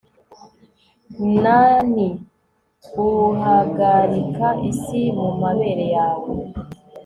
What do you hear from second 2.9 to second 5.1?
uhagarika isi